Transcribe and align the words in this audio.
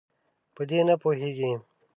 په 0.55 0.61
دې 0.69 0.79
نه 0.89 0.95
پوهیږي. 1.01 1.51